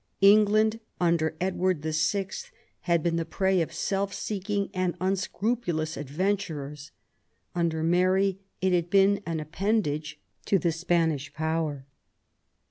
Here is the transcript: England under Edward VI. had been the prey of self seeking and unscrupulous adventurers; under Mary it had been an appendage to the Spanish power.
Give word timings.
England 0.21 0.79
under 0.99 1.35
Edward 1.39 1.83
VI. 1.83 2.29
had 2.89 3.03
been 3.03 3.17
the 3.17 3.23
prey 3.23 3.61
of 3.61 3.71
self 3.71 4.11
seeking 4.15 4.71
and 4.73 4.97
unscrupulous 4.99 5.95
adventurers; 5.95 6.89
under 7.53 7.83
Mary 7.83 8.39
it 8.61 8.73
had 8.73 8.89
been 8.89 9.21
an 9.27 9.39
appendage 9.39 10.19
to 10.45 10.57
the 10.57 10.71
Spanish 10.71 11.31
power. 11.35 11.85